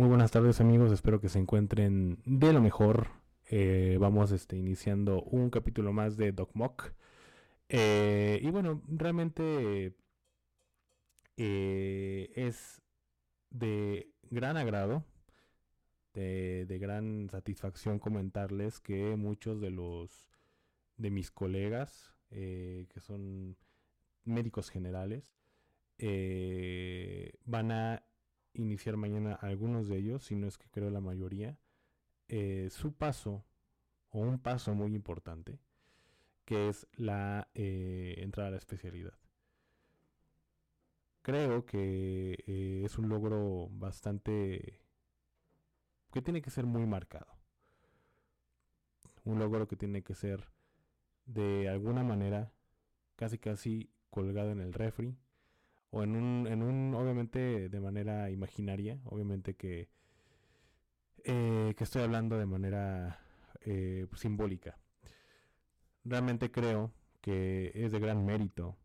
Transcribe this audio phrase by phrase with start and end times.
[0.00, 3.08] Muy buenas tardes amigos, espero que se encuentren de lo mejor.
[3.50, 6.94] Eh, vamos este, iniciando un capítulo más de Doc Mock.
[7.68, 9.94] Eh, y bueno, realmente
[11.36, 12.80] eh, es
[13.50, 15.04] de gran agrado,
[16.14, 20.30] de, de, gran satisfacción comentarles que muchos de los
[20.96, 23.54] de mis colegas, que son
[24.24, 25.34] médicos generales,
[27.44, 28.02] van a
[28.54, 31.58] iniciar mañana algunos de ellos, si no es que creo la mayoría,
[32.28, 33.44] eh, su paso
[34.10, 35.60] o un paso muy importante,
[36.44, 39.14] que es la eh, entrada a la especialidad.
[41.22, 44.80] Creo que eh, es un logro bastante
[46.12, 47.36] que tiene que ser muy marcado.
[49.24, 50.50] Un logro que tiene que ser
[51.26, 52.52] de alguna manera
[53.16, 55.16] casi casi colgado en el refri
[55.90, 59.88] o en un, en un, obviamente de manera imaginaria, obviamente que,
[61.24, 63.20] eh, que estoy hablando de manera
[63.62, 64.78] eh, simbólica.
[66.04, 68.76] Realmente creo que es de gran mérito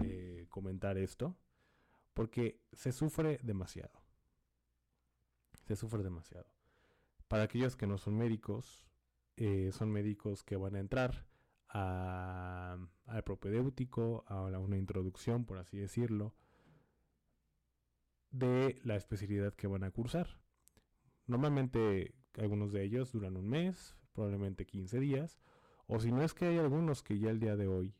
[0.00, 1.36] eh, comentar esto,
[2.12, 4.02] porque se sufre demasiado.
[5.66, 6.46] Se sufre demasiado.
[7.28, 8.84] Para aquellos que no son médicos,
[9.72, 11.26] son médicos que van a entrar
[11.76, 16.34] al propedéutico, a una introducción, por así decirlo,
[18.30, 20.38] de la especialidad que van a cursar.
[21.26, 25.38] Normalmente algunos de ellos duran un mes, probablemente 15 días,
[25.86, 27.94] o si no es que hay algunos que ya el día de hoy,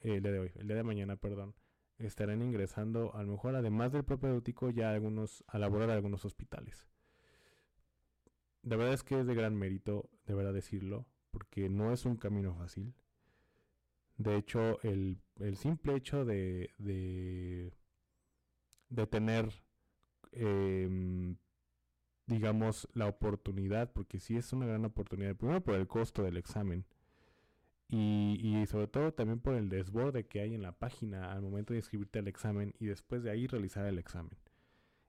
[0.00, 1.54] el día de hoy, el día de mañana, perdón,
[1.98, 6.86] estarán ingresando, a lo mejor además del propedéutico, ya algunos, a laborar algunos hospitales.
[8.62, 12.16] De verdad es que es de gran mérito, de verdad decirlo, porque no es un
[12.16, 12.94] camino fácil.
[14.16, 15.18] De hecho, el,
[15.56, 17.72] simple hecho de, de,
[19.06, 19.62] tener,
[20.32, 21.36] em,
[22.26, 26.84] digamos, la oportunidad, porque sí es una gran oportunidad, primero por el costo del examen
[27.88, 31.72] y, y sobre todo también por el desborde que hay en la página al momento
[31.72, 34.36] de inscribirte al examen y después de ahí realizar el examen.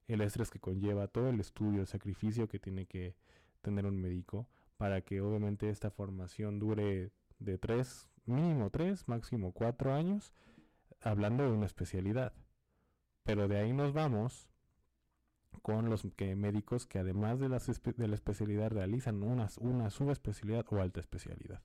[0.08, 3.16] El estrés que conlleva, todo el estudio, el sacrificio que tiene que
[3.62, 4.47] tener un médico
[4.79, 10.34] para que obviamente esta formación dure de tres, mínimo tres, máximo cuatro años,
[11.01, 12.31] hablando de una especialidad.
[13.23, 14.47] Pero de ahí nos vamos
[15.63, 21.01] con los que, médicos que además de, la especialidad realizan una, una subespecialidad o alta
[21.01, 21.61] especialidad.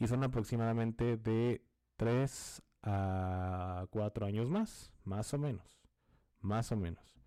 [0.00, 1.64] Y son aproximadamente de
[1.96, 5.80] tres a cuatro años más, más o menos,
[6.40, 7.20] más o menos.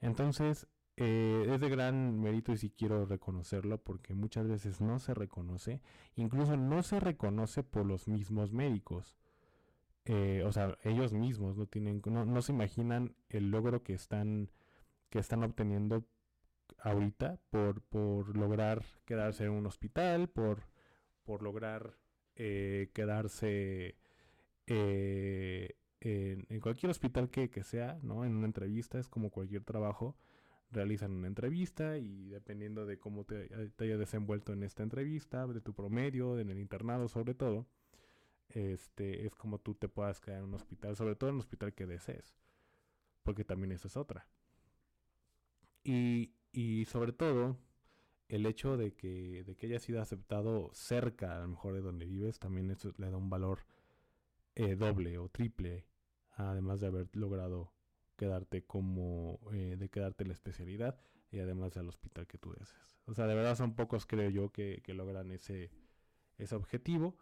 [0.00, 0.66] Entonces,
[0.98, 5.82] eh, es de gran mérito y si quiero reconocerlo porque muchas veces no se reconoce,
[6.14, 9.18] incluso no se reconoce por los mismos médicos.
[10.06, 14.50] Eh, o sea, ellos mismos no tienen, no, se imaginan el logro que están,
[15.10, 16.06] que están obteniendo
[16.80, 20.62] ahorita por, por lograr quedarse en un hospital, por,
[21.24, 21.98] por lograr
[22.36, 23.96] eh, quedarse
[24.66, 28.24] en, en, cualquier hospital que, que sea, ¿no?
[28.24, 30.16] En una entrevista, es como cualquier trabajo
[30.70, 35.46] realizan una entrevista y dependiendo de cómo te, eh, te hayas desenvuelto en esta entrevista,
[35.46, 37.66] de tu promedio, en el internado sobre todo,
[38.48, 41.74] este, es como tú te puedas quedar en un hospital, sobre todo en un hospital
[41.74, 42.36] que desees,
[43.22, 44.28] porque también esa es otra.
[45.84, 47.58] Y, y sobre todo,
[48.28, 52.06] el hecho de que, de que haya sido aceptado cerca, a lo mejor de donde
[52.06, 53.60] vives, también eso le da un valor
[54.54, 55.86] eh, doble o triple,
[56.32, 57.72] además de haber logrado
[58.16, 60.98] quedarte como eh, de quedarte la especialidad
[61.30, 62.96] y además al hospital que tú deseas.
[63.06, 65.70] O sea, de verdad son pocos, creo yo, que, logran ese,
[66.38, 67.16] ese objetivo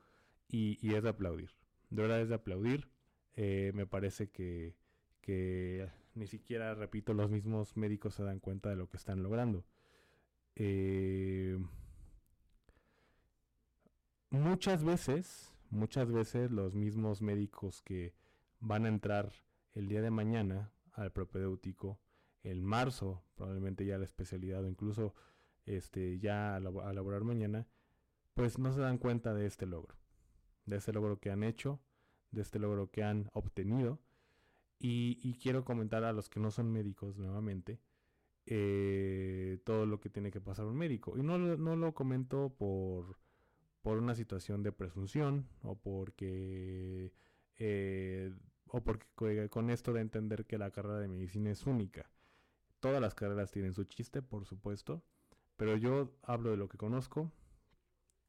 [0.48, 1.50] y, es de aplaudir.
[1.90, 2.88] De verdad es de aplaudir.
[3.36, 4.76] Eh, me parece que,
[5.20, 9.64] que ni siquiera, repito, los mismos médicos se dan cuenta de lo que están logrando.
[10.56, 11.58] Eh,
[14.30, 18.14] muchas veces, muchas veces los mismos médicos que
[18.60, 19.32] van a entrar
[19.74, 22.00] el día de mañana al propedéutico
[22.42, 25.14] en marzo, probablemente ya la especialidad o incluso
[25.66, 27.66] este, ya a, laborar mañana,
[28.34, 29.96] pues no se dan cuenta de este logro,
[30.66, 31.80] de este logro que han hecho,
[32.30, 34.00] de este logro que han obtenido
[34.78, 37.80] Y, quiero comentar a los que no son médicos nuevamente
[38.46, 41.16] eh, todo lo que tiene que pasar un médico.
[41.16, 43.18] Y no, no lo comento por,
[43.80, 47.12] por una situación de presunción o porque...
[47.56, 48.32] Eh,
[48.74, 52.10] o porque con esto de entender que la carrera de medicina es única.
[52.80, 55.00] Todas las carreras tienen su chiste, por supuesto,
[55.56, 57.30] pero yo hablo de lo que conozco.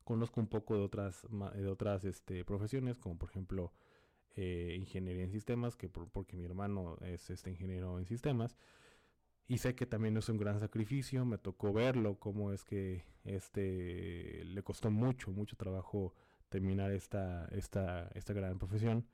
[0.04, 1.26] Conozco un poco de otras,
[1.56, 3.74] de otras este, profesiones, como por ejemplo
[4.36, 8.56] eh, ingeniería en sistemas, que porque mi hermano es este ingeniero en sistemas.
[9.48, 14.44] Y sé que también es un gran sacrificio, me tocó verlo, cómo es que este
[14.46, 16.14] le costó mucho, mucho trabajo
[16.50, 19.08] terminar esta, esta, esta gran profesión.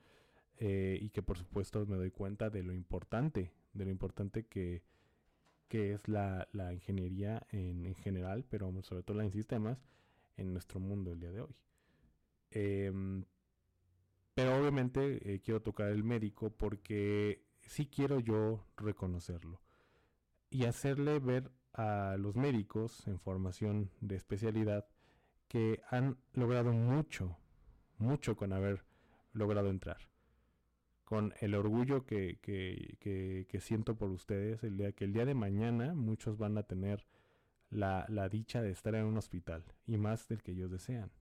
[0.63, 4.83] Eh, y que por supuesto me doy cuenta de lo importante, de lo importante que,
[5.67, 9.83] que es la, la ingeniería en, en, general, pero sobre todo la en sistemas,
[10.37, 11.55] en nuestro mundo el día de hoy.
[12.51, 13.23] Eh,
[14.35, 19.63] pero obviamente eh, quiero tocar el médico porque sí quiero yo reconocerlo
[20.51, 24.85] y hacerle ver a los médicos en formación de especialidad
[25.47, 27.35] que han logrado mucho,
[27.97, 28.85] mucho con haber
[29.33, 30.10] logrado entrar.
[31.11, 35.33] Con el orgullo que, que, que, siento por ustedes, el día que el día de
[35.35, 37.05] mañana muchos van a tener
[37.69, 41.11] la, la dicha de estar en un hospital y más del que ellos desean.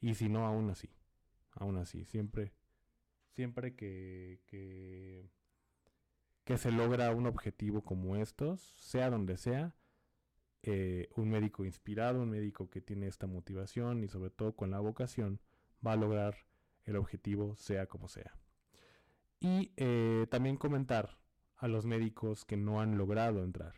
[0.00, 0.88] Y si no, aún así
[1.56, 2.52] aún así, siempre,
[3.30, 5.28] siempre que, que,
[6.56, 9.74] se logra un objetivo como estos, sea donde sea,
[10.62, 14.80] eh, un médico inspirado, un médico que tiene esta motivación y sobre todo con la
[14.80, 15.40] vocación,
[15.84, 16.36] va a lograr
[16.84, 18.34] el objetivo sea como sea.
[19.40, 21.18] Y eh, también comentar
[21.56, 23.74] a los médicos que no han logrado entrar.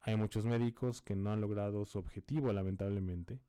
[0.00, 3.40] Hay muchos médicos que no han logrado su objetivo, lamentablemente.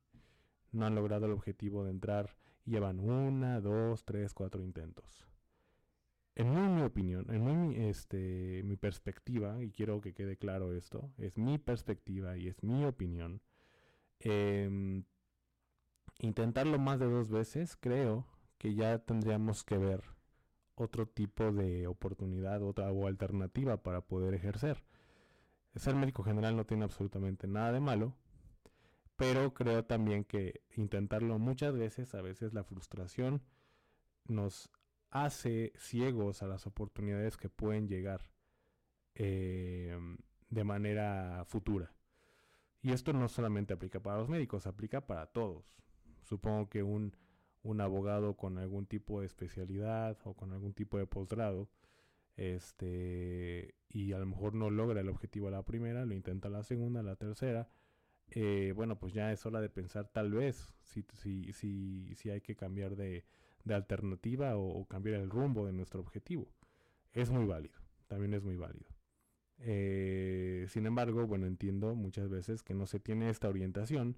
[0.72, 2.36] No han logrado el objetivo de entrar
[2.66, 5.26] llevan una, dos, tres, cuatro intentos.
[6.34, 11.38] En mi, opinión, en mi, este, mi perspectiva, y quiero que quede claro esto, es
[11.38, 13.40] mi perspectiva y es mi opinión.
[14.20, 15.04] Em,
[16.18, 18.26] intentarlo más de dos veces, creo
[18.58, 20.15] que ya tendríamos que ver
[20.76, 24.84] otro tipo de oportunidad otra, alternativa para poder ejercer.
[25.74, 28.14] Ser médico general no tiene absolutamente nada de malo,
[29.16, 33.42] pero creo también que intentarlo muchas veces, a veces la frustración
[34.24, 34.70] nos
[35.10, 38.30] hace ciegos a las oportunidades que pueden llegar
[39.14, 39.98] eh,
[40.48, 41.92] de manera futura.
[42.82, 45.76] Y esto no solamente aplica para los médicos, aplica para todos.
[46.22, 47.16] Supongo que un,
[47.66, 51.68] un abogado con algún tipo de especialidad o con algún tipo de posgrado,
[52.36, 56.62] este, y a lo mejor no logra el objetivo a la primera, lo intenta la
[56.62, 57.68] segunda, la tercera,
[58.30, 62.40] eh, bueno, pues ya es hora de pensar tal vez si, si, si, si hay
[62.40, 63.24] que cambiar de,
[63.64, 66.48] de alternativa o, cambiar el rumbo de nuestro objetivo.
[67.12, 68.88] Es muy válido, también es muy válido.
[69.58, 74.16] Eh, sin embargo, bueno, entiendo muchas veces que no se tiene esta orientación,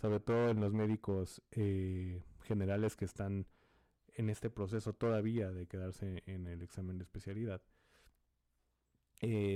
[0.00, 3.46] sobre todo en los médicos eh, generales que están
[4.14, 7.62] en este proceso todavía de quedarse en el examen de especialidad.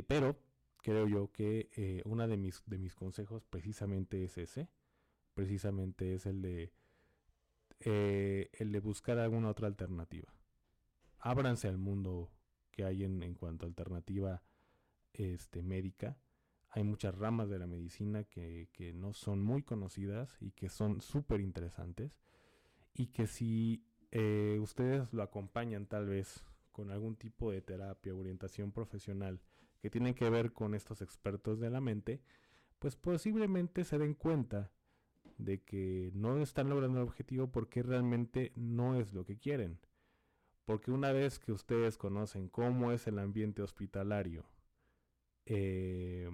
[0.06, 0.36] pero
[0.86, 4.68] creo yo que eh, uno de mis, de mis consejos precisamente es ese,
[5.34, 6.72] precisamente es el de,
[7.80, 10.32] eh, el de buscar alguna otra alternativa.
[11.18, 12.30] Ábranse al mundo
[12.70, 14.44] que hay en, en cuanto a alternativa
[15.12, 16.16] este, médica.
[16.76, 21.00] Hay muchas ramas de la medicina que, que no son muy conocidas y que son
[21.00, 22.18] súper interesantes
[22.92, 28.72] y que si eh, ustedes lo acompañan tal vez con algún tipo de terapia, orientación
[28.72, 29.40] profesional,
[29.80, 32.20] que tienen que ver con estos expertos de la mente,
[32.78, 34.70] pues posiblemente se den cuenta
[35.38, 39.78] de que no están logrando el objetivo porque realmente no es lo que quieren.
[40.66, 44.44] Porque una vez que ustedes conocen cómo es el ambiente hospitalario,
[45.46, 46.28] eh,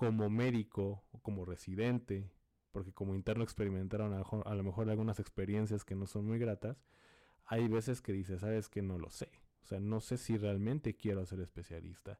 [0.00, 2.32] como médico o como residente,
[2.72, 6.82] porque como interno experimentaron a, lo mejor algunas experiencias que no son muy gratas,
[7.44, 9.30] hay veces que dices, sabes que no lo sé.
[9.62, 12.18] O sea, no sé si realmente quiero ser especialista.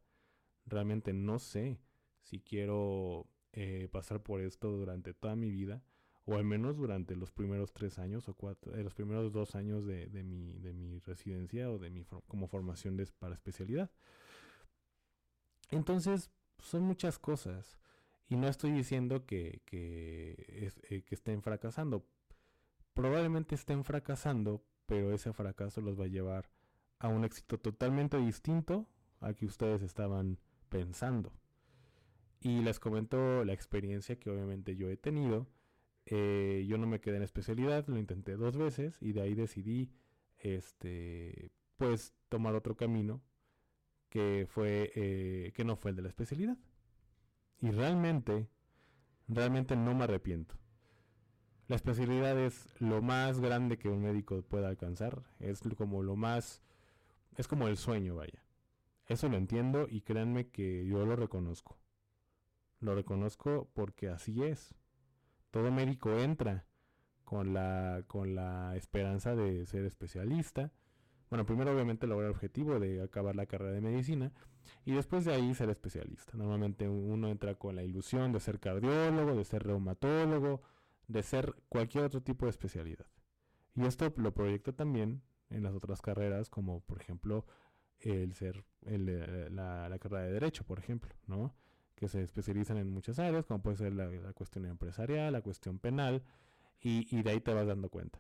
[0.67, 1.81] Realmente no sé
[2.21, 5.83] si quiero eh, pasar por esto durante toda mi vida
[6.27, 9.87] o al menos durante los primeros tres años o cuatro, eh, los primeros dos años
[9.87, 13.91] de, de, mi, de mi residencia o de mi como formación para especialidad.
[15.71, 16.31] Entonces,
[16.63, 17.79] son muchas cosas.
[18.29, 22.07] Y no estoy diciendo que, eh, que estén fracasando.
[22.95, 26.51] Probablemente estén fracasando, pero ese fracaso los va a llevar
[26.99, 28.87] a un éxito totalmente distinto
[29.21, 30.39] al que ustedes estaban
[30.69, 31.33] pensando.
[32.41, 35.49] Y les comento la experiencia que obviamente yo he tenido.
[36.07, 39.93] Eh, yo no me quedé en especialidad, lo intenté dos veces y de ahí decidí
[40.39, 43.23] este después tomar otro camino
[44.11, 46.59] que fue eh, que no fue el de la especialidad.
[47.61, 48.49] Y realmente,
[49.29, 50.57] realmente no me arrepiento.
[51.69, 55.23] La especialidad es lo más grande que un médico pueda alcanzar.
[55.39, 56.63] Es como lo más,
[57.37, 58.45] es como el sueño, vaya.
[59.07, 61.79] Eso lo entiendo y créanme que yo lo reconozco.
[62.81, 64.75] Lo reconozco porque así es.
[65.51, 66.67] Todo médico entra
[67.25, 70.73] con la, con la esperanza de ser especialista.
[71.31, 74.33] Bueno, primero obviamente lograr el objetivo de acabar la carrera de medicina
[74.85, 76.37] y después de ahí ser especialista.
[76.37, 80.61] Normalmente uno entra con la ilusión de ser cardiólogo, de ser reumatólogo,
[81.07, 83.07] de ser cualquier otro tipo de especialidad.
[83.77, 87.47] Y esto lo proyecta también en las otras carreras, como por ejemplo
[88.01, 91.55] el ser el, la, carrera de derecho, por ejemplo, ¿no?
[91.95, 96.25] Que se especializan en muchas áreas, como puede ser la, cuestión empresarial, la cuestión penal,
[96.81, 98.19] y de ahí te vas dando cuenta.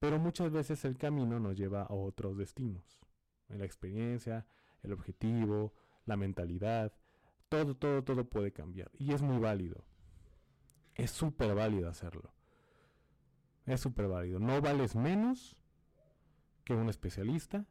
[0.00, 3.00] Pero muchas veces el camino nos lleva a otros destinos.
[3.48, 4.46] La experiencia,
[4.82, 5.72] el objetivo,
[6.06, 6.92] la mentalidad,
[7.48, 8.90] todo, todo, todo puede cambiar.
[8.98, 9.84] Y es muy válido.
[10.94, 12.32] Es súper válido hacerlo.
[13.66, 14.40] Es súper válido.
[14.40, 15.56] No vales menos
[16.64, 17.66] que un especialista.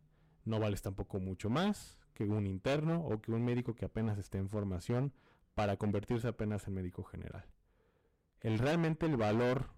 [0.46, 4.38] No vales tampoco mucho más que un interno o que un médico que apenas esté
[4.38, 5.14] en formación
[5.56, 7.46] para convertirse apenas en médico general.
[8.42, 9.72] El realmente el valor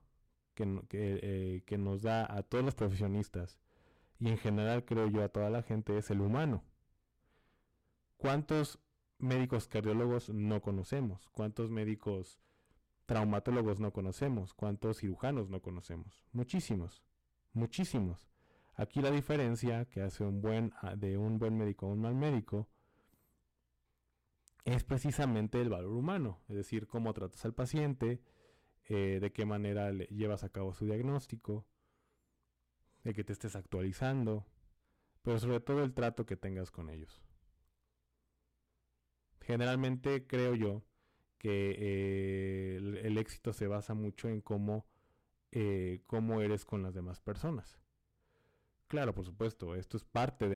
[0.53, 3.59] que, que, eh, que nos da a todos los profesionistas
[4.19, 6.63] y en general creo yo a toda la gente es el humano.
[8.17, 8.79] ¿Cuántos
[9.17, 11.27] médicos cardiólogos no conocemos?
[11.31, 12.39] ¿Cuántos médicos
[13.07, 14.53] traumatólogos no conocemos?
[14.53, 16.23] ¿Cuántos cirujanos no conocemos?
[16.33, 17.03] Muchísimos,
[17.53, 18.27] muchísimos.
[18.75, 22.15] Aquí la diferencia que hace un buen ah, de un buen médico a un mal
[22.15, 22.67] médico
[24.65, 28.21] es precisamente el valor humano, es decir, cómo tratas al paciente,
[28.93, 31.65] eh, de qué manera le llevas a cabo su diagnóstico,
[33.05, 34.45] de que te estés actualizando,
[35.21, 37.21] pero sobre todo el trato que tengas con ellos.
[39.39, 40.83] Generalmente creo yo
[41.37, 44.85] que eh, el, éxito se basa mucho en cómo,
[45.51, 47.79] eh, cómo eres con las demás personas.
[48.87, 50.55] Claro, por supuesto, esto es parte de...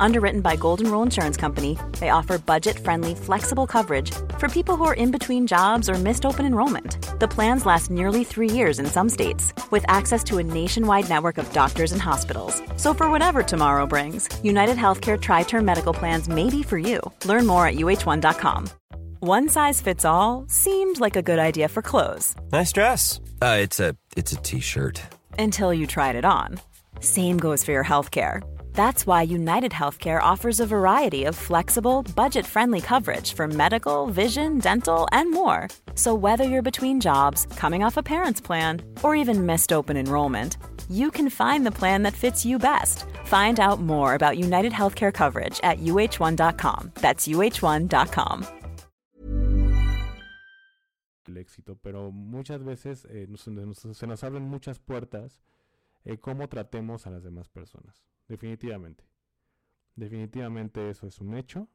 [0.00, 4.94] Underwritten by Golden Rule Insurance Company, they offer budget-friendly, flexible coverage for people who are
[4.94, 6.98] in between jobs or missed open enrollment.
[7.20, 11.38] The plans last nearly three years in some states, with access to a nationwide network
[11.38, 12.62] of doctors and hospitals.
[12.76, 17.00] So for whatever tomorrow brings, United Healthcare Tri-Term Medical Plans may be for you.
[17.24, 18.68] Learn more at uh1.com.
[19.20, 22.34] One size fits all seemed like a good idea for clothes.
[22.52, 23.20] Nice dress.
[23.40, 25.02] Uh, it's a it's a t-shirt.
[25.38, 26.60] Until you tried it on.
[27.00, 28.42] Same goes for your healthcare.
[28.76, 34.58] That's why United Healthcare offers a variety of flexible, budget friendly coverage for medical, vision,
[34.58, 35.68] dental, and more.
[35.94, 40.58] So, whether you're between jobs, coming off a parent's plan, or even missed open enrollment,
[40.90, 43.06] you can find the plan that fits you best.
[43.24, 46.92] Find out more about United Healthcare coverage at uh1.com.
[47.00, 48.46] That's uh1.com.
[51.28, 53.26] El éxito, pero muchas veces eh,
[53.94, 55.40] se nos abren muchas puertas
[56.04, 58.04] eh, cómo tratemos a las demás personas.
[58.28, 59.04] Definitivamente.
[59.94, 61.68] Definitivamente eso es un hecho.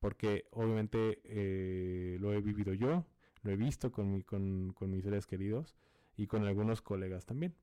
[0.00, 3.04] Porque obviamente eh, lo he vivido yo,
[3.42, 5.76] lo he visto con, mi, con, con mis seres queridos
[6.16, 7.54] y con algunos colegas también.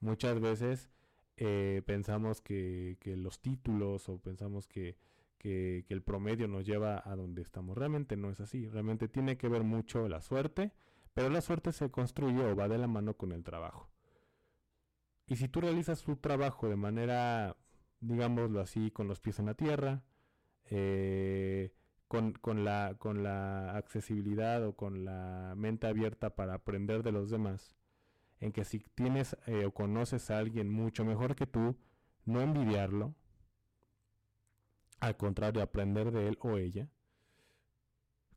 [0.00, 0.90] Muchas veces
[1.36, 4.96] eh, pensamos que, que, los títulos o pensamos que,
[5.38, 7.76] que, que, el promedio nos lleva a donde estamos.
[7.76, 8.68] Realmente no es así.
[8.68, 10.72] Realmente tiene que ver mucho la suerte,
[11.14, 13.90] pero la suerte se construye o va de la mano con el trabajo.
[15.28, 17.56] Y si tú realizas tu trabajo de manera,
[18.00, 20.02] digámoslo así, con los pies en la tierra,
[20.64, 21.74] eh,
[22.08, 27.28] con, con, la, con la accesibilidad o con la mente abierta para aprender de los
[27.28, 27.76] demás,
[28.40, 31.76] en que si tienes eh, o conoces a alguien mucho mejor que tú,
[32.24, 33.14] no envidiarlo,
[35.00, 36.88] al contrario, aprender de él o ella,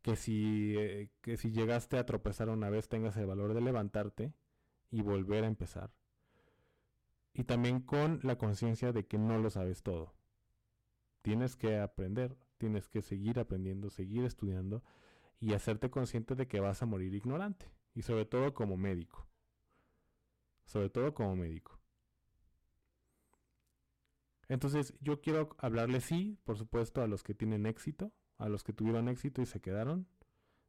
[0.02, 4.34] que si, eh, que si llegaste a tropezar una vez tengas el valor de levantarte
[4.90, 5.92] y volver a empezar
[7.34, 10.14] y también con la conciencia de que no lo sabes todo.
[11.22, 14.84] Tienes que aprender, tienes que seguir aprendiendo, seguir estudiando
[15.40, 17.72] y hacerte consciente de que vas a morir ignorante.
[17.94, 19.28] Y sobre todo como médico.
[20.66, 21.80] Sobre todo como médico.
[24.48, 28.74] Entonces yo quiero hablarles, sí, por supuesto, a los que tienen éxito, a los que
[28.74, 30.08] tuvieron éxito y se quedaron.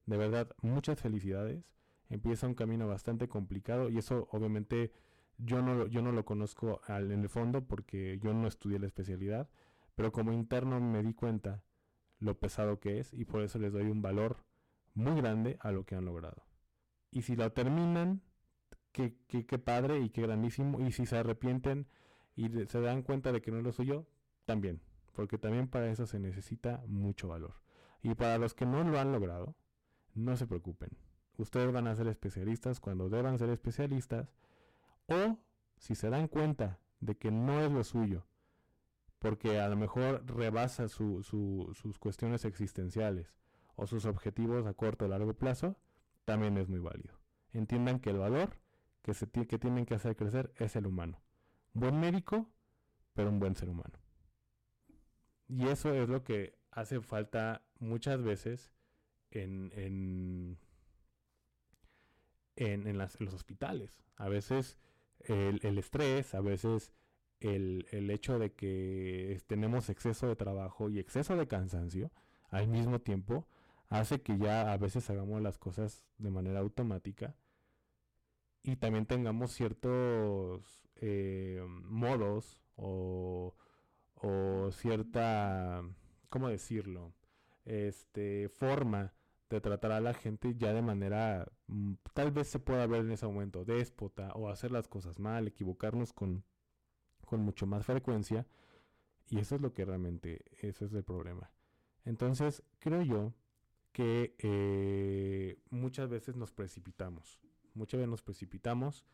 [0.06, 1.64] De verdad, muchas felicidades.
[2.08, 4.92] Empieza un camino bastante complicado y eso obviamente
[5.38, 8.86] yo no, yo no lo conozco al, en el fondo porque yo no estudié la
[8.86, 9.48] especialidad,
[9.94, 11.62] Pero como interno me di cuenta
[12.18, 14.44] lo pesado que es y por eso les doy un valor
[14.94, 16.44] muy grande a lo que han logrado.
[17.10, 18.22] Y si lo terminan,
[18.92, 20.80] qué, qué, padre y qué grandísimo.
[20.80, 21.86] Y si se arrepienten
[22.36, 24.06] y se dan cuenta de que no es lo suyo,
[24.44, 24.80] también.
[25.12, 27.54] Porque también para eso se necesita mucho valor.
[28.02, 29.54] Y para los que no lo han logrado,
[30.14, 30.90] no se preocupen.
[31.36, 34.34] Ustedes van a ser especialistas cuando deban ser especialistas.
[35.06, 35.38] O
[35.76, 38.26] si se dan cuenta de que no es lo suyo,
[39.18, 43.34] porque a lo mejor rebasa sus cuestiones existenciales
[43.76, 45.76] o sus objetivos a corto o largo plazo,
[46.24, 47.18] también es muy válido.
[47.52, 48.58] Entiendan que el valor
[49.02, 51.22] que, se que tienen que hacer crecer es el humano.
[51.72, 52.48] Buen médico,
[53.14, 53.98] pero un buen ser humano.
[55.48, 58.72] Y eso es lo que hace falta muchas veces
[59.30, 60.58] en, en,
[62.56, 64.02] en, los hospitales.
[64.16, 64.78] A veces
[65.26, 66.92] el, estrés, a veces
[67.40, 72.10] el, el, hecho de que tenemos exceso de trabajo y exceso de cansancio
[72.50, 73.46] al mismo tiempo
[73.88, 77.34] hace que ya a veces hagamos las cosas de manera automática
[78.62, 83.54] y también tengamos ciertos eh, modos o,
[84.14, 85.82] o cierta,
[86.28, 87.12] ¿cómo decirlo?
[87.64, 89.12] Este, forma
[89.56, 93.12] de tratar a la gente ya de manera, mm, tal vez se pueda ver en
[93.12, 96.44] ese momento déspota o hacer las cosas mal, equivocarnos con,
[97.26, 98.46] con mucho más frecuencia.
[99.28, 101.50] Y eso es lo que realmente, ese es el problema.
[102.04, 103.32] Entonces, creo yo
[103.92, 107.40] que eh, muchas veces nos precipitamos.
[107.74, 109.06] Muchas veces nos precipitamos,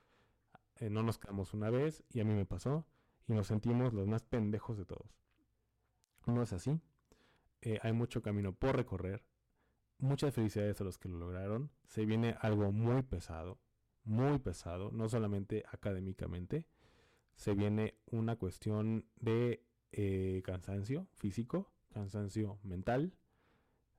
[0.77, 2.87] eh, no nos quedamos una vez, y a mí me pasó,
[3.27, 5.23] y nos sentimos los más pendejos de todos.
[6.27, 6.81] No es así.
[7.61, 9.25] Eh, hay mucho camino por recorrer.
[9.99, 11.71] Muchas felicidades a los que lo lograron.
[11.85, 13.59] Se viene algo muy pesado,
[14.05, 16.67] muy pesado, no solamente académicamente.
[17.35, 19.63] Se viene una cuestión de
[20.45, 23.13] cansancio físico, cansancio mental,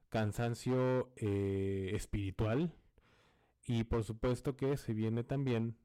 [0.09, 2.71] cansancio eh, espiritual
[3.65, 5.77] y por supuesto que se viene también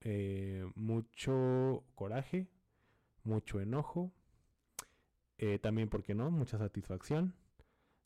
[0.00, 2.48] eh, mucho coraje,
[3.24, 4.12] mucho enojo,
[5.38, 6.30] eh, también, ¿por qué no?
[6.30, 7.34] Mucha satisfacción.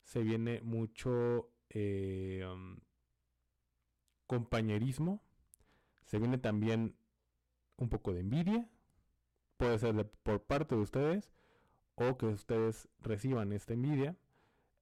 [0.02, 2.78] Se viene mucho um,
[4.26, 5.22] compañerismo.
[6.04, 6.96] Se viene también
[7.76, 8.68] un poco de envidia.
[9.56, 11.32] Puede ser por parte de ustedes
[11.94, 14.16] o que ustedes reciban esta envidia.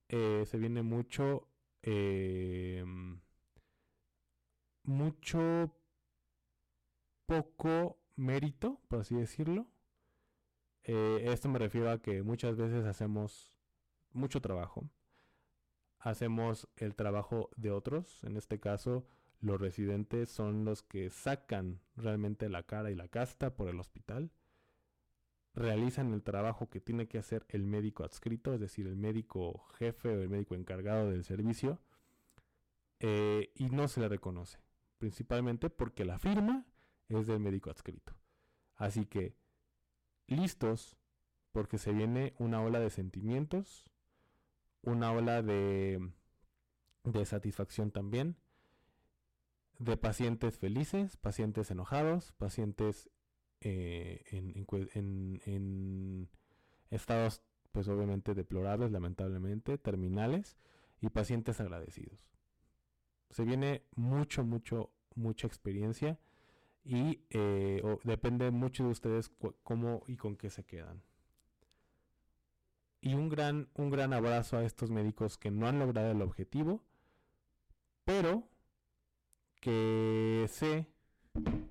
[0.08, 1.48] Eh, se viene mucho,
[1.82, 3.20] em,
[4.82, 5.72] mucho
[7.26, 9.66] poco mérito, por así decirlo.
[10.84, 13.56] Eh, esto me refiero a que muchas veces hacemos
[14.12, 14.88] mucho trabajo.
[16.04, 18.22] Hacemos el trabajo de otros.
[18.24, 19.06] En este caso,
[19.40, 24.30] los residentes son los que sacan realmente la cara y la casta por el hospital
[25.54, 30.10] realizan el trabajo que tiene que hacer el médico adscrito, es decir, el médico jefe
[30.10, 31.80] o el médico encargado del servicio,
[33.00, 34.58] eh, y no se le reconoce,
[34.98, 36.66] principalmente porque la firma
[37.08, 38.14] es del médico adscrito.
[38.76, 39.36] Así que,
[40.26, 40.98] listos,
[41.52, 43.88] porque se viene una ola de sentimientos,
[44.84, 46.10] una ola de,
[47.04, 48.36] de satisfacción también,
[49.78, 53.10] de pacientes felices, pacientes enojados, pacientes
[53.60, 56.28] eh, en, en,
[56.90, 57.42] estados
[57.72, 60.56] pues obviamente deplorables, lamentablemente, terminales
[61.00, 62.28] y pacientes agradecidos.
[63.30, 66.20] Se viene mucho, mucho, mucha experiencia
[66.84, 69.30] y eh, depende mucho de ustedes
[69.64, 71.02] cómo y con qué se quedan.
[73.04, 76.82] Y un gran, un gran abrazo a estos médicos que no han logrado el objetivo,
[78.06, 78.48] pero
[79.60, 80.86] que sé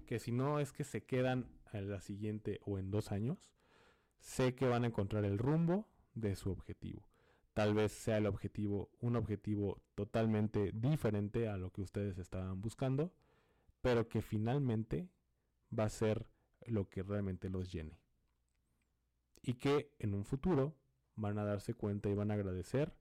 [0.05, 3.49] que si no es que se quedan en la siguiente o en dos años,
[4.19, 7.09] sé que van a encontrar el rumbo de su objetivo.
[7.53, 13.11] Tal vez sea el objetivo, un objetivo totalmente diferente a lo que ustedes estaban buscando,
[13.81, 15.09] pero que finalmente
[15.75, 16.27] va a ser
[16.67, 17.97] lo que realmente los llene.
[19.41, 20.75] Y que en un futuro
[21.15, 22.95] van a darse cuenta y van a agradecer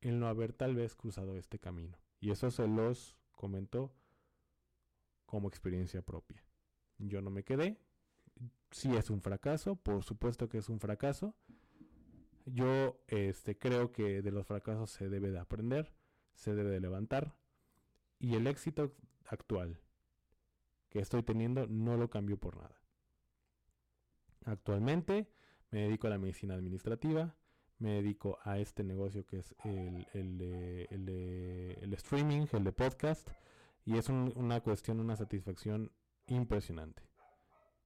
[0.00, 1.98] el no haber tal vez cruzado este camino.
[2.20, 3.92] Y eso se los comento
[5.24, 6.44] como experiencia propia.
[6.98, 7.78] Yo no me quedé,
[8.70, 11.34] si es un fracaso, por supuesto que es un fracaso.
[12.46, 15.92] Yo este, creo que de los fracasos se debe de aprender,
[16.34, 17.36] se debe de levantar.
[18.18, 19.80] Y el éxito actual
[20.88, 22.80] que estoy teniendo no lo cambio por nada.
[24.44, 25.28] Actualmente
[25.70, 27.36] me dedico a la medicina administrativa,
[27.78, 33.28] me dedico a este negocio que es el, el, streaming, el de podcast,
[33.84, 35.92] y es una cuestión, una satisfacción
[36.26, 37.02] impresionante.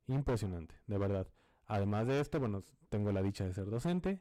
[0.07, 1.29] Impresionante, de verdad.
[1.67, 4.21] Además de esto, bueno, tengo la dicha de ser docente,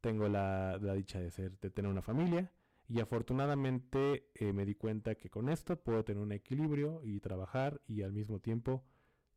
[0.00, 2.52] tengo la, dicha de, ser, de tener una familia
[2.88, 7.80] y afortunadamente eh, me di cuenta que con esto puedo tener un equilibrio y trabajar
[7.86, 8.84] y al mismo tiempo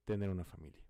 [0.06, 0.84] tener una familia.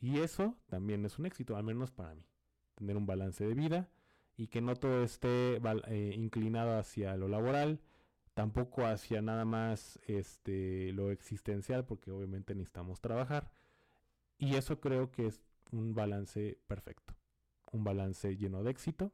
[0.00, 2.26] Y eso también es un éxito, al menos para mí.
[2.74, 3.88] Tener un balance de vida
[4.36, 7.80] y que no todo esté eh, inclinado hacia lo laboral,
[8.34, 13.50] tampoco hacia nada más este, lo existencial, porque obviamente necesitamos trabajar.
[14.38, 17.14] Y eso creo que es un balance perfecto.
[17.72, 19.12] Un balance lleno de éxito,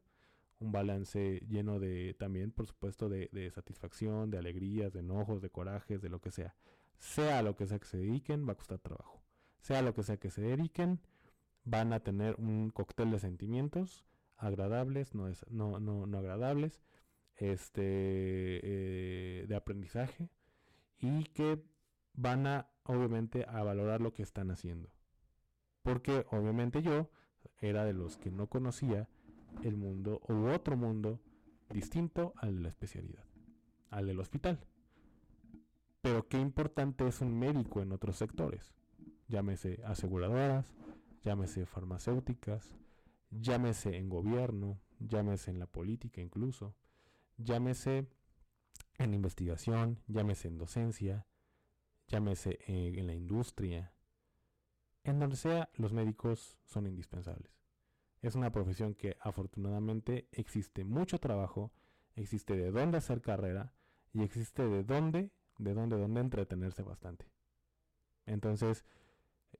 [0.59, 5.51] un balance lleno de también, por supuesto, de, de satisfacción, de alegrías, de enojos, de
[5.51, 6.57] corajes, de lo que sea.
[6.99, 9.23] Sea lo que sea que se dediquen, va a costar trabajo.
[9.61, 11.01] Sea lo que sea que se dediquen,
[11.65, 14.05] van a tener un cóctel de sentimientos
[14.43, 16.83] agradables, no, es, no, no, no agradables,
[17.37, 20.29] este, eh, de aprendizaje
[20.99, 21.63] y que
[22.15, 24.91] van a, obviamente, a valorar lo que están haciendo.
[25.83, 27.11] Porque obviamente yo
[27.59, 29.09] era de los que no conocía
[29.63, 31.21] el mundo u otro mundo
[31.71, 33.25] distinto al de la especialidad,
[33.91, 34.67] al del hospital.
[36.01, 38.75] Pero qué importante es un médico en otros sectores,
[39.29, 40.67] llámese aseguradoras,
[41.23, 42.77] llámese farmacéuticas,
[43.33, 46.75] llámese en gobierno, llámese en la política incluso,
[47.39, 48.07] llámese
[48.99, 51.27] en investigación, llámese en docencia,
[52.07, 53.95] llámese eh, en la industria,
[55.05, 57.53] en donde sea, los médicos son indispensables.
[58.21, 61.73] Es una profesión que afortunadamente existe mucho trabajo,
[62.15, 63.75] existe de dónde hacer carrera
[64.13, 67.27] y existe de dónde, de dónde, dónde entretenerse bastante.
[68.27, 68.85] Entonces,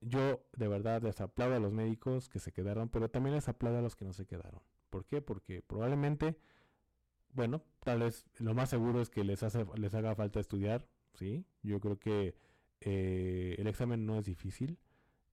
[0.01, 3.79] yo de verdad les aplaudo a los médicos que se quedaron, pero también les aplaudo
[3.79, 4.61] a los que no se quedaron.
[4.91, 5.23] ¿Por qué?
[5.23, 6.37] Porque probablemente,
[7.33, 11.47] bueno, tal vez lo más seguro es que les, hace, les haga falta estudiar, ¿sí?
[11.63, 12.35] Yo creo que
[12.81, 14.79] eh, el examen no es difícil,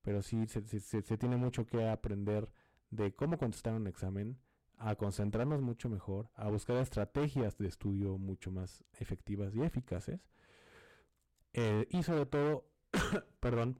[0.01, 2.49] pero sí se, tiene mucho que aprender
[2.89, 4.39] de cómo contestar un examen,
[4.77, 10.21] a concentrarnos mucho mejor, a buscar estrategias de estudio mucho más efectivas y eficaces.
[11.53, 12.65] Eh, y sobre todo,
[13.41, 13.79] perdón,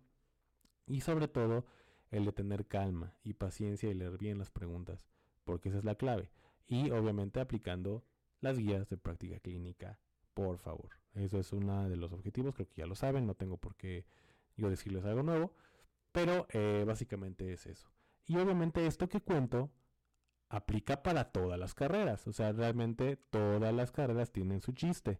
[0.89, 1.65] y sobre todo,
[2.11, 5.05] el de tener calma y paciencia y leer bien las preguntas,
[5.45, 6.31] porque esa es la clave.
[6.67, 8.03] Y obviamente aplicando
[8.41, 9.99] las guías de práctica clínica,
[10.33, 10.89] por favor.
[11.13, 14.05] Eso es uno de los objetivos, creo que ya lo saben, no tengo por qué
[14.57, 15.53] yo decirles algo nuevo,
[16.11, 17.89] pero eh, básicamente es eso.
[18.25, 19.69] Y obviamente esto que cuento
[20.49, 25.19] aplica para todas las carreras, o sea, realmente todas las carreras tienen su chiste.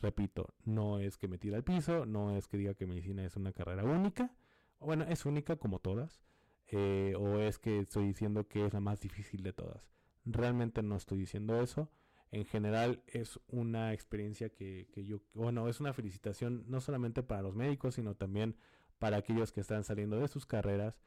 [0.00, 3.36] repito, no es que me tire al piso, no es que diga que medicina es
[3.36, 4.32] una carrera única,
[4.80, 6.20] bueno, es única como todas,
[6.68, 9.90] eh, o es que estoy diciendo que es la más difícil de todas.
[10.24, 11.90] Realmente no estoy diciendo eso.
[12.30, 17.42] En general es una experiencia que, que yo, bueno, es una felicitación no solamente para
[17.42, 18.56] los médicos, sino también
[18.98, 21.00] para aquellos que están saliendo de sus carreras,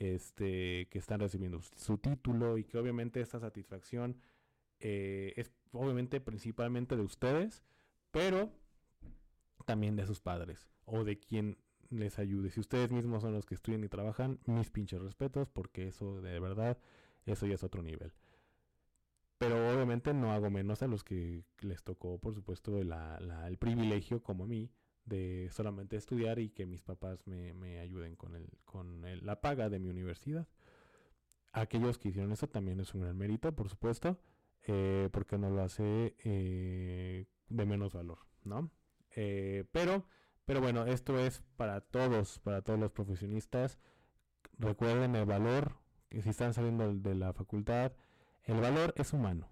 [0.00, 4.18] este, que están recibiendo su título y que obviamente esta satisfacción
[4.78, 7.62] eh, es obviamente principalmente de ustedes,
[8.10, 8.50] pero
[9.66, 11.58] también de sus padres o de quien
[11.90, 12.50] les ayude.
[12.50, 16.40] Si ustedes mismos son los que estudian y trabajan, mis pinches respetos, porque eso de
[16.40, 16.78] verdad,
[17.26, 18.12] eso ya es otro nivel.
[19.38, 24.44] Pero obviamente no hago menos a los que les tocó, por supuesto, el privilegio, como
[24.44, 24.70] a mí,
[25.06, 29.78] de solamente estudiar y que mis papás me, ayuden con, el, con la paga de
[29.78, 30.46] mi universidad.
[31.52, 34.18] Aquellos que hicieron eso también es un gran mérito, por supuesto,
[34.66, 38.70] eh, porque no lo hace eh, de menos valor, ¿no?
[39.16, 40.06] Eh, pero
[40.50, 43.78] pero bueno, esto es para todos, para todos los profesionistas.
[44.58, 45.76] Recuerden el valor,
[46.08, 47.92] que si están saliendo de la facultad,
[48.42, 49.48] el valor es humano.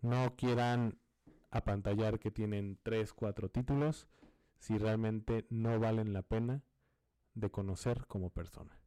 [0.00, 0.98] No quieran
[1.50, 4.08] apantallar que tienen 3, 4 títulos
[4.58, 6.62] si realmente no valen la pena
[7.34, 8.80] de conocer como persona.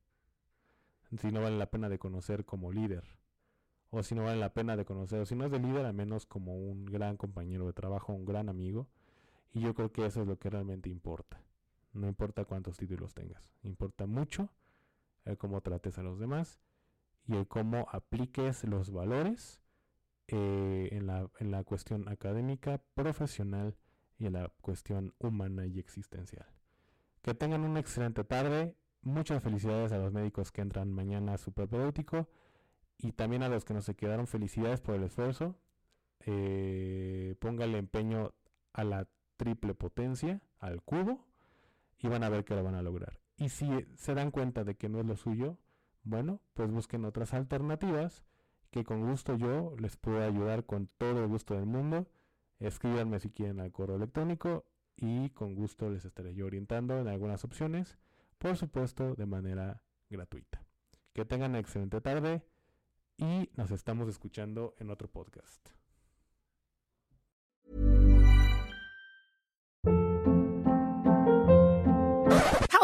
[1.15, 3.03] Si no valen la pena de conocer como líder.
[3.91, 5.93] O si no valen la pena de conocer, o si no es de líder, al
[5.93, 8.87] menos como un gran compañero de trabajo, un gran amigo
[9.53, 11.41] y yo creo que eso es lo que realmente importa.
[11.93, 13.51] No importa cuántos títulos tengas.
[13.63, 14.49] Importa mucho
[15.25, 16.59] el cómo trates a los demás
[17.27, 19.61] y el cómo apliques los valores
[20.27, 23.75] eh, en, la, en la cuestión académica, profesional
[24.17, 26.47] y en la cuestión humana y existencial.
[27.21, 28.75] Que tengan una excelente tarde.
[29.01, 32.29] Muchas felicidades a los médicos que entran mañana a su propedéutico
[32.99, 34.27] y también a los que no se quedaron.
[34.27, 35.55] Felicidades por el esfuerzo.
[36.19, 38.33] Eh, póngale empeño
[38.73, 39.07] a la
[39.41, 41.25] triple potencia al cubo
[41.97, 43.19] y van a ver que lo van a lograr.
[43.37, 45.57] Y si se dan cuenta de que no es lo suyo,
[46.03, 48.23] bueno, pues busquen otras alternativas
[48.69, 52.07] que con gusto yo les puedo ayudar con todo el gusto del mundo.
[52.59, 54.63] Escríbanme si quieren al correo electrónico
[54.95, 57.97] y con gusto les estaré yo orientando en algunas opciones,
[58.37, 60.63] por supuesto de manera gratuita.
[61.13, 62.43] Que tengan una excelente tarde
[63.17, 65.80] y nos estamos escuchando en otro podcast.